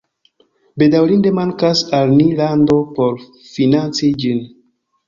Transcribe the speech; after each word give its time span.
Bedaŭrinde 0.83 1.33
mankas 1.41 1.85
al 1.99 2.15
ni 2.17 2.27
lando 2.41 2.81
por 2.99 3.25
financi 3.53 4.15
ĝin 4.27 4.47